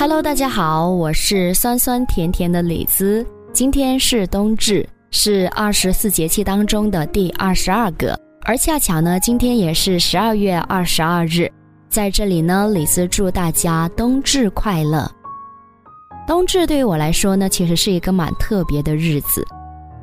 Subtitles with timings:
[0.00, 3.26] Hello，大家好，我是酸酸甜甜的李子。
[3.52, 11.50] 今天是冬至，是二十四节气当中的第二十二个，而恰巧呢，今天也是十二月二十二日。
[11.88, 15.10] 在这里呢，李子祝大家冬至快乐。
[16.28, 19.44] 冬至对于我来说呢，其实是一个蛮特别的日子。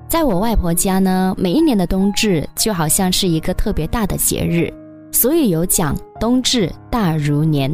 [0.09, 4.69] 在我外婆家呢，每一年的冬至就好像是一个特别大的节日，
[5.13, 7.71] 所以有讲冬至大如年。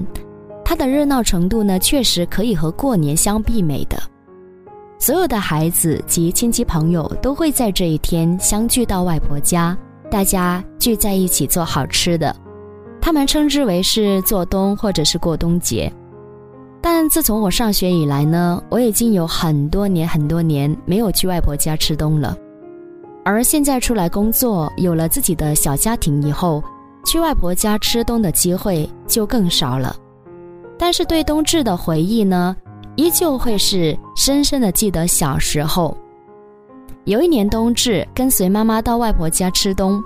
[0.71, 4.01] 它的热闹程度呢，确实可以和过年相媲美的。
[4.97, 9.77] 所有的孩子及亲戚朋友都会在这一天相聚到外婆家，
[10.09, 12.33] 大家聚在一起做好吃的，
[13.01, 15.91] 他们称之为是做冬或者是过冬节。
[16.79, 22.37] 但自从我上学以来呢，我已经有很多年很多年没有去外婆家吃冬了。
[23.25, 26.63] 而现在出来工作，有了自己的小家庭以后，
[27.05, 29.93] 去外婆家吃冬的机会就更少了。
[30.81, 32.55] 但是对冬至的回忆呢，
[32.95, 35.95] 依旧会是深深的记得小时候。
[37.03, 40.03] 有一年冬至，跟随妈妈到外婆家吃冬，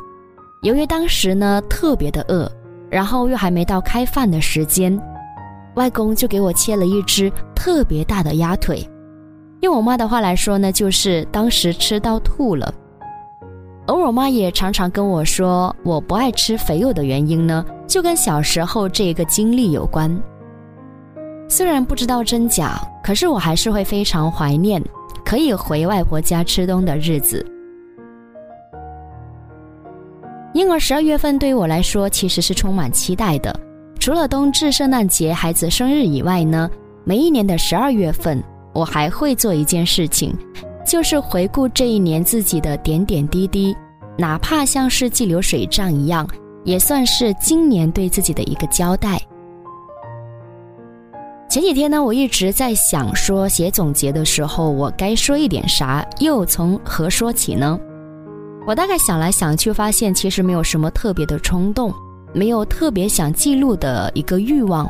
[0.64, 2.52] 由于当时呢特别的饿，
[2.90, 5.02] 然后又还没到开饭的时间。
[5.76, 8.86] 外公就给我切了一只特别大的鸭腿，
[9.62, 12.74] 用我妈的话来说呢，就是当时吃到吐了。
[13.88, 20.14] 而我妈也常常跟我说，我不爱吃肥肉的原因呢，就跟小时候这个经历有关。
[21.48, 24.82] 虽然不知道真假，可是我还是会非常怀念
[25.24, 27.46] 可以回外婆家吃冬的日子。
[30.54, 33.54] 因而十二月份对于我来说，其实是充满期待的。
[34.00, 36.70] 除了冬至、圣诞节、孩子生日以外呢，
[37.04, 38.42] 每一年的十二月份，
[38.74, 40.34] 我还会做一件事情，
[40.86, 43.76] 就是回顾这一年自己的点点滴滴，
[44.18, 46.28] 哪怕像是记流水账一样，
[46.64, 49.20] 也算是今年对自己的一个交代。
[51.50, 57.80] 前几天呢，我一直在想说，写总结的时候，我该说一点啥，又从何说起呢？
[58.68, 61.94] 我大概想来想去，发现其实没有什么特别的冲动。
[62.34, 64.86] 没有特别想记录的一个欲望，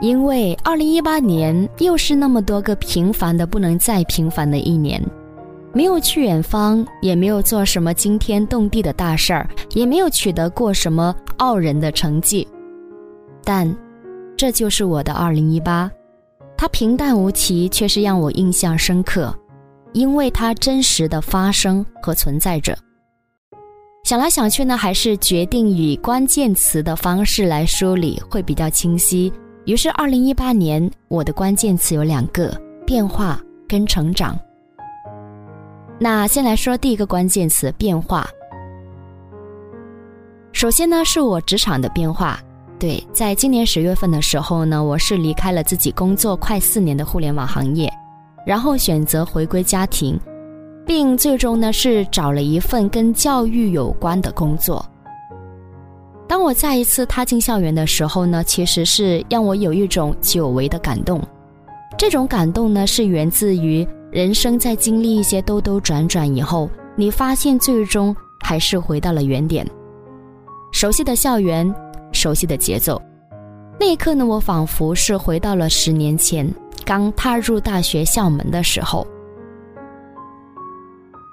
[0.00, 5.00] 因为二零一八年又是那么多个平凡的不能再平凡的一年，
[5.72, 12.44] 没有去远方，也没有做什么惊天动地的大事儿，也没有取得过什么傲人的成绩，
[13.44, 13.72] 但
[14.44, 15.90] 这就是我的二零一八，
[16.54, 19.34] 它平淡无奇，却是让我印象深刻，
[19.94, 22.76] 因为它真实的发生和存在着。
[24.04, 29.32] 想来想去呢，还是决定以关键词的方式来梳理会比较清晰。
[29.64, 34.38] 于是，二零一八年我的关键词有两个：变化跟成长。
[35.98, 38.28] 那先来说第一个关键词“变化”。
[40.52, 42.38] 首先呢，是我职场的变化。
[42.84, 47.90] 对，在今年十月份的时候呢，我是离开了自己工作快四年的互联网行业，
[48.46, 50.20] 然后选择回归家庭。
[50.84, 54.84] 并最终呢是找了一份跟教育有关的工作。
[56.28, 61.22] 当我再一次踏进校园的时候呢，其实是让我有一种久违的感动。
[61.96, 69.66] 这种感动呢是源自于人生在经历一些兜兜转转以后，你发现最终还是回到了原点。
[70.70, 71.74] 熟悉的校园，
[72.24, 72.98] 熟悉的节奏。
[73.78, 76.50] 那一刻呢，我仿佛是回到了十年前
[76.86, 79.06] 刚踏入大学校门的时候。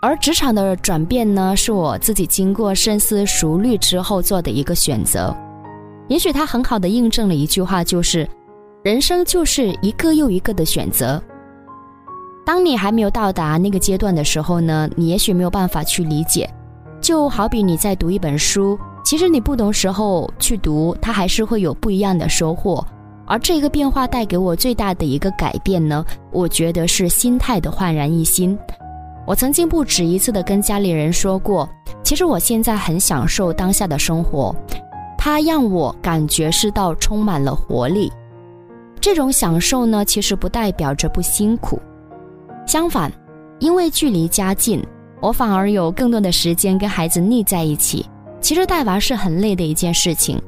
[0.02, 5.34] 而职场的转变呢，是我自己经过深思熟虑之后做的一个选择。
[6.10, 8.28] 也许它很好的印证了一句话，就是
[8.84, 11.24] 人生就是一个又一个的选择。
[12.46, 16.50] 当你还没有到达那个阶段的时候呢，你也许没有办法去理解。
[17.00, 18.78] 就好比你在读一本书，
[19.12, 22.82] 其实你不懂时候去读，它还是会有不一样的收获。
[23.26, 28.58] 而这个变化带给我最大的一个改变呢，我觉得是心态的焕然一新。
[29.28, 31.68] 我曾经不止一次的跟家里人说过，
[32.02, 34.56] 其实我现在很享受当下的生活，
[35.18, 38.10] 它让我感觉是到充满了活力。
[39.02, 41.78] 这种享受呢，其实不代表着不辛苦，
[42.66, 43.12] 相反，
[43.60, 44.82] 因为距离家近，
[45.20, 48.06] 我反而有更多的时间跟孩子腻在一起。
[48.42, 50.42] 其实带娃是很累的一件事情，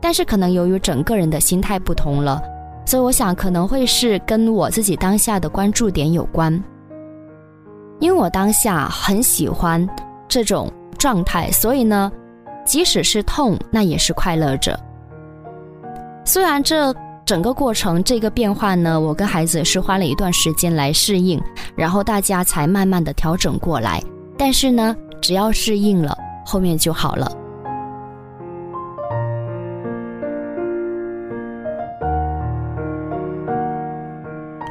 [0.00, 2.40] 但是可能由于整个人的心态不同了，
[2.84, 6.62] 所以我想可能会是跟我自己当下的关注点有关。
[8.00, 9.84] 因为我当下很喜欢
[10.28, 12.12] 这种状态，所以呢，
[12.64, 14.78] 即使是痛，那也是快乐着。
[16.24, 21.42] 虽然这整个过程，这个变化呢，我跟孩子是花了一段时间来适应，
[21.74, 24.02] 然后大家才慢慢的调整过来。
[24.36, 26.16] 但是呢，只要适应了，
[26.50, 27.30] 后面就好了。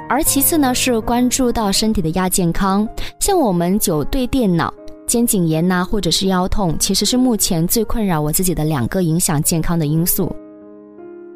[0.10, 2.88] 而其次呢是关注到身体的亚健康，
[3.20, 4.74] 像我们久对电脑、
[5.06, 10.36] 肩颈炎呐，或者是腰痛，其实是目前最困扰我自己的两个影响健康的因素。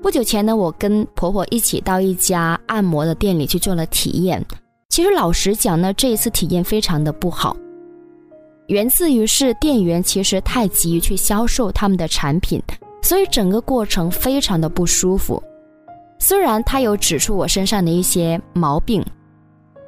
[0.01, 4.43] 不久前呢，我跟婆婆一起到一家按摩的店里去做了体验。
[4.89, 7.55] 其实老实讲呢，这一次体验非常的不好，
[8.71, 12.57] 源自于是店员其实太急于去销售他们的产品，
[13.01, 15.43] 所以整个过程非常的不舒服。
[16.19, 19.03] 虽然他有指出我身上的一些毛病，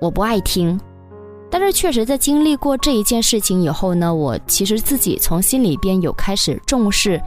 [0.02, 0.78] 我不爱听，
[1.50, 7.22] 但是确实在经历过这一件事情以后呢，我其实自己从心里边有开始重视，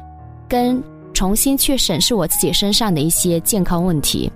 [0.47, 0.82] 跟
[1.14, 4.31] 重新去审视我自己身上的一些健康问题。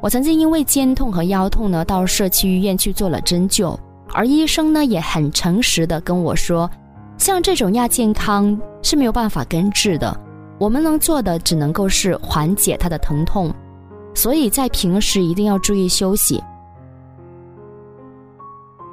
[0.00, 3.76] 我曾经因为肩痛和腰痛呢，到社区医院去做了针灸，
[4.16, 6.70] 而医生呢也很诚实的跟我说，
[7.18, 10.18] 像这种亚健康是没有办法根治的。
[10.58, 13.54] 我们能做的只能够是缓解他的疼痛，
[14.14, 16.42] 所以在平时一定要注意休息。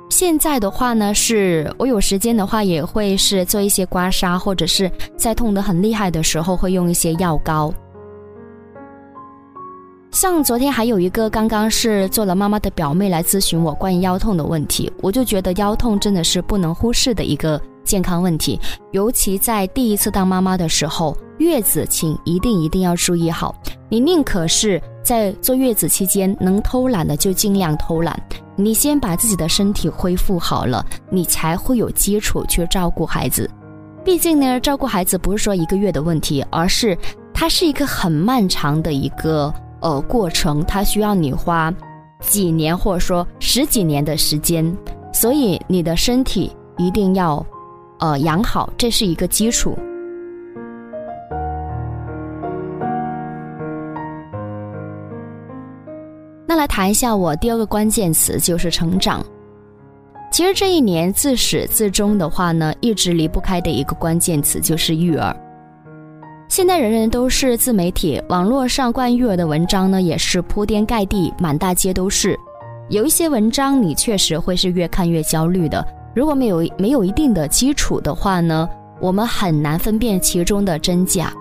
[0.10, 7.74] 现在的话呢，是我有时间的话也会是做一些刮痧，或者是在痛得很厉害的时候会用一些药膏。
[10.14, 18.60] 像昨天还有一个刚刚是做了妈妈的表妹来咨询我关于腰痛的问题，我就觉得腰痛真的是不能忽视的一个健康问题，
[18.92, 21.18] 尤其在第一次当妈妈的时候。
[21.40, 23.56] 月子，请一定一定要注意好。
[23.90, 28.18] 你宁可是在坐月子期间能偷懒的就尽量偷懒。
[28.56, 33.50] 你先把自己的身体恢复好了，你才会有基础去照顾孩子。
[34.06, 36.96] 毕竟呢，照顾孩子不是说一个月的问题，而是
[37.34, 39.52] 它是一个很漫长的一个
[39.84, 41.72] 呃过程，它需要你花
[42.22, 44.76] 几年或者说十几年的时间。
[45.12, 47.46] 所以你的身体一定要
[48.00, 49.78] 呃养好，这是一个基础。
[56.48, 59.24] 那来谈一下我第二个关键词，就是成长。
[60.32, 65.36] 其实这一年自始至终的话呢，一直离不开的一个关键词就是育儿。
[66.54, 72.40] 现在人人都是自媒体，网络上关于育儿的文章呢也是铺天盖地，满大街都是。
[72.90, 75.84] 有一些文章你确实会是越看越焦虑的。
[76.16, 78.70] 如果没有没有一定的基础的话呢，
[79.02, 81.34] 我们很难分辨其中的真假。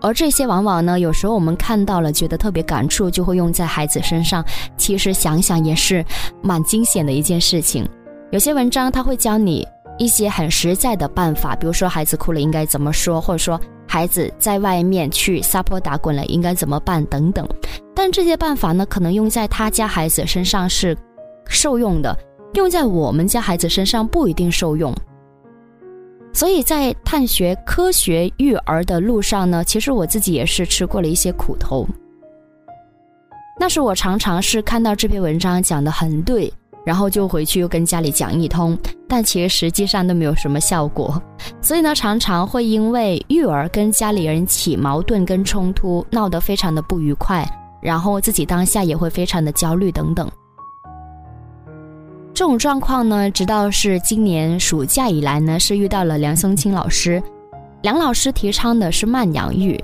[0.00, 4.42] 而这些往往呢，有时候我们看到了，觉得特别感触，就会用在孩子身上。
[4.78, 6.02] 其实想想也是
[6.40, 7.86] 蛮惊险的一件事情。
[8.30, 9.68] 有些文章他会教你
[9.98, 17.46] 一些很实在的办法，比如说孩子哭了应该怎么说，或者说孩子在外面去撒泼打滚了应该怎么办等等。
[17.94, 20.96] 但这些办法呢，可能用在他家孩子身上是
[21.46, 22.16] 受用的，
[22.54, 24.94] 用在我们家孩子身上不一定受用。
[26.32, 31.86] 所以在探学科学育儿的路上呢，其实我自己也是吃过了一些苦头。
[33.60, 36.50] 那时我常常是看到这篇文章讲的很对，
[36.84, 38.76] 然后就回去又跟家里讲一通，
[39.08, 41.20] 但其实实际上都没有什么效果。
[41.60, 47.46] 所以呢，常常会因为育儿跟家里人起矛盾跟冲突，闹得非常的不愉快，
[47.80, 50.30] 然后自己当下也会非常的焦虑等等。
[52.34, 57.22] 这种状况呢，直到是今年暑假以来呢，是遇到了梁松青老师。
[57.82, 59.78] 梁老师提倡的是慢养育，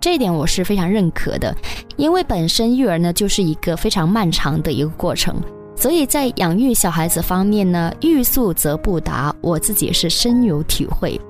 [0.00, 1.54] 这一点我是非常认可的。
[1.96, 5.36] 因为本身育儿呢就是一个非常漫长的一个过程，
[5.76, 11.20] 所以在养育小孩子方面呢，欲速则不达，我自己是深有体会。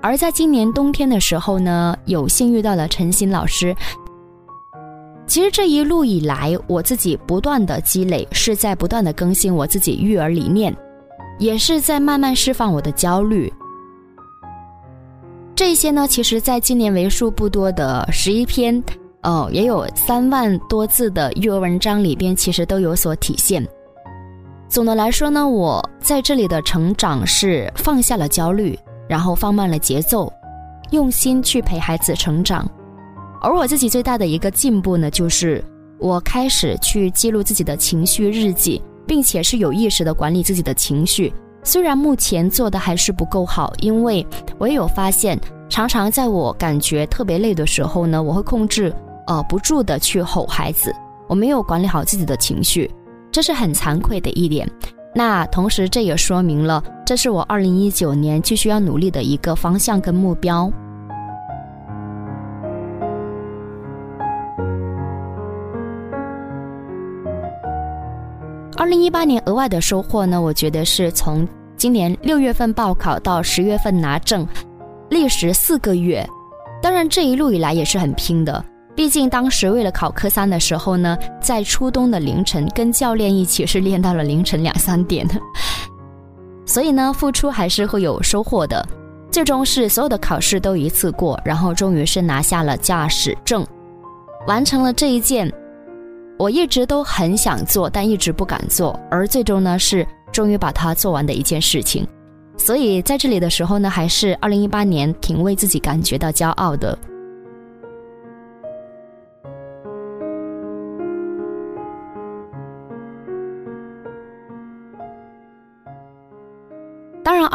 [0.00, 3.76] 而在今年冬天的时候呢，有幸遇到了陈鑫老师。
[5.26, 10.74] 其实这一路以来，我自己不断的积累，是在不断的更新我自己育儿理念，
[11.38, 13.52] 也是在慢慢释放我的焦虑。
[15.54, 18.82] 这些呢，其实在今年为数不多的十一篇，
[19.22, 23.66] 哦，也有三万多字的育儿文章里边，其实都有所体现。
[24.68, 30.32] 总的来说呢，我在这里的成长是放下了焦虑，然后放慢了节奏，
[30.90, 32.68] 用心去陪孩子成长。
[33.40, 35.64] 而我自己最大的一个进步呢，就是
[35.98, 41.32] 我开始去记录自己的情绪日记，并且是有意识的管理自己的情绪。
[41.64, 44.24] 虽然目前做的还是不够好，因为
[44.58, 48.94] 我也有发现，常常在我感觉特别累的时候呢，我会控制
[49.28, 50.92] 呃不住的去吼孩子，
[51.28, 52.90] 我没有管理好自己的情绪，
[53.30, 54.68] 这是很惭愧的一点。
[55.14, 60.70] 那同时这也说明了，这是我二零一九年继续要努力的一个方向跟目标。
[68.76, 74.46] 二零一八年额外的收获呢，我觉得是从今年六月份报考到十月份拿证，
[75.10, 76.26] 历时四个月。
[76.80, 78.64] 当然这一路以来也是很拼的，
[78.98, 85.36] 毕竟当时为了考科三的时候呢，在初冬的凌晨跟教练一起是练到了凌晨两三点的，
[86.66, 88.84] 所以呢，付出还是会有收获的。
[89.30, 93.64] 最终是所有的考试都一次过，然后终于是拿下了驾驶证，
[94.48, 95.48] 完成了这一件
[96.36, 102.04] 我一直都很想做但一直不敢做，而最终呢是终于把它做完的一件事情。
[102.56, 106.98] 所以在这里的时候呢，还是二零一八年挺为自己感觉到骄傲的。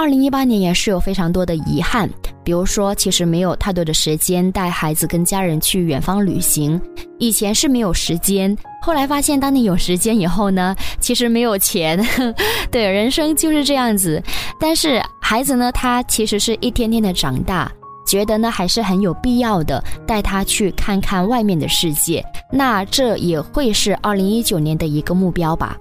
[0.04, 2.10] 二零一八年也是有非常多的遗憾，
[2.44, 6.78] 比如说，其实没有太多的时间带孩子跟家人去远方旅行。
[7.20, 12.06] 以前是没有时间，后来发现，当你有时间以后呢， 其实没有钱。
[12.70, 14.22] 对，人生就是这样子。
[14.60, 17.72] 但是孩子呢，他其实是一天天的长大，
[18.06, 22.22] 觉得呢还是很有必要的，带他去看看外面的世界。
[22.52, 25.78] 那这也会是二零一九年的一个目标吧。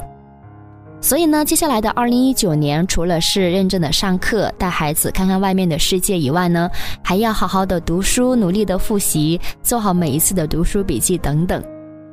[1.05, 6.71] 所以呢，接下来的二零一九年，除了是认真的上课、带孩子看看外面的世界以外呢，
[7.03, 11.61] 还要好好的读书，努力的复习，做好每一次的读书笔记等等，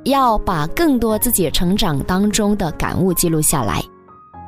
[0.05, 3.79] 要把更多自己成长当中的感悟记录下来。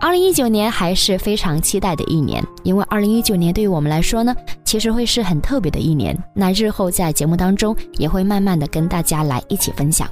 [0.01, 6.17] 二零一九年还是非常期待的一年，因为二零一九年对于我们来说呢，其实会是很特别的一年。
[6.33, 10.09] 那日后在节目当中也会慢慢的跟大家来一起分享。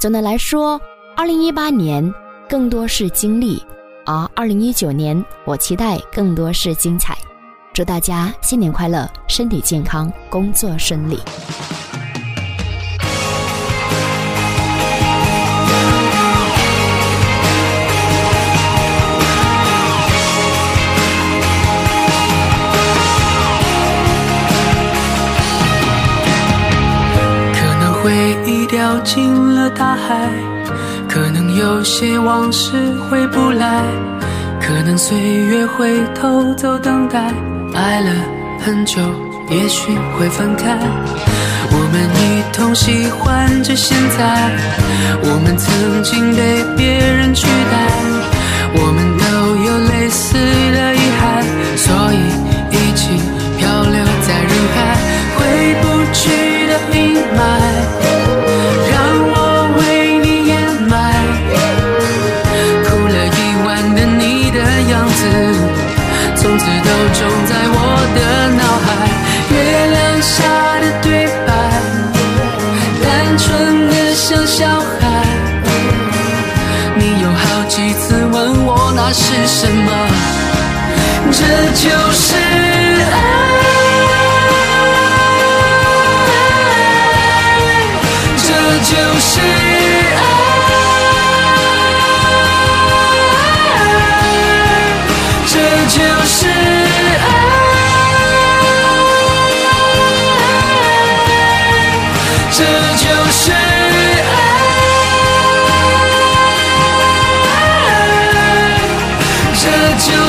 [0.00, 0.80] 总的来说。
[1.18, 2.12] 二零一八年
[2.46, 3.64] 更多是经历，
[4.04, 7.16] 而二零一九年我期待更多是精彩。
[7.72, 11.18] 祝大家新年快乐，身体健康，工作顺利。
[27.54, 30.55] 可能回忆掉进了大海。
[31.16, 32.72] 可能有些往事
[33.08, 33.82] 回不来，
[34.60, 37.32] 可能岁月会偷走等待，
[37.72, 38.10] 爱了
[38.60, 39.00] 很久，
[39.48, 40.78] 也许会分开。
[41.70, 44.50] 我们一同喜欢着现在，
[45.22, 47.75] 我们曾经被别人取代，
[77.08, 79.92] 你有好几次问我那是什么？
[81.30, 81.38] 这
[81.72, 82.34] 就是
[83.12, 83.45] 爱。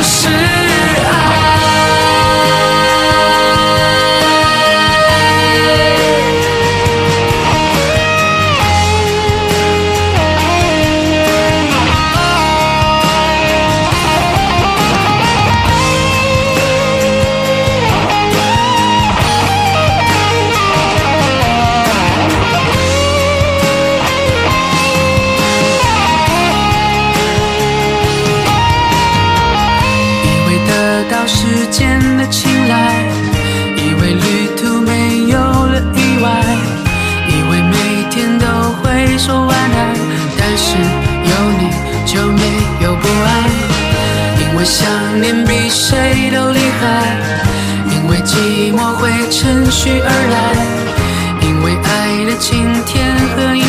[0.07, 0.56] 是
[31.47, 32.75] 时间的青睐，
[33.77, 36.29] 以为旅途没有了意外，
[37.29, 38.45] 以为每天都
[38.81, 39.95] 会说晚安，
[40.37, 40.75] 但是
[41.23, 41.71] 有你
[42.05, 42.41] 就没
[42.83, 43.29] 有不安，
[44.41, 44.85] 因为想
[45.21, 47.15] 念比谁都厉害，
[47.93, 53.66] 因为寂寞会趁虚而来，因为爱的晴天和阴。